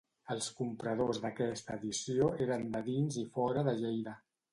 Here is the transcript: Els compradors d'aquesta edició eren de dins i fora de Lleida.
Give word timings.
Els 0.35 0.45
compradors 0.59 1.19
d'aquesta 1.25 1.75
edició 1.81 2.31
eren 2.47 2.65
de 2.77 2.81
dins 2.89 3.19
i 3.25 3.27
fora 3.37 3.65
de 3.69 3.75
Lleida. 3.83 4.15